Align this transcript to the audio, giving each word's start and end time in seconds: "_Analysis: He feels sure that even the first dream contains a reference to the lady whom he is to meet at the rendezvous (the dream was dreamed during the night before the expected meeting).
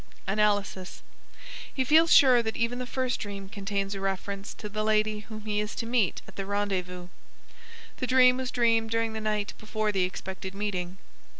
"_Analysis: 0.25 1.03
He 1.71 1.83
feels 1.83 2.11
sure 2.11 2.41
that 2.41 2.57
even 2.57 2.79
the 2.79 2.87
first 2.87 3.19
dream 3.19 3.47
contains 3.49 3.93
a 3.93 3.99
reference 4.01 4.55
to 4.55 4.67
the 4.67 4.83
lady 4.83 5.19
whom 5.19 5.41
he 5.45 5.59
is 5.59 5.75
to 5.75 5.85
meet 5.85 6.23
at 6.27 6.37
the 6.37 6.45
rendezvous 6.47 7.09
(the 7.97 8.07
dream 8.07 8.37
was 8.37 8.49
dreamed 8.49 8.89
during 8.89 9.13
the 9.13 9.21
night 9.21 9.53
before 9.59 9.91
the 9.91 10.01
expected 10.03 10.55
meeting). 10.55 10.97